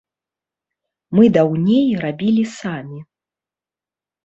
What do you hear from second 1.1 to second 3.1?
Мы даўней рабілі самі.